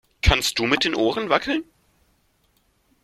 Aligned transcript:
Kannst 0.23 0.57
du 0.57 0.65
mit 0.65 0.83
den 0.83 0.95
Ohren 0.95 1.29
wackeln? 1.29 1.63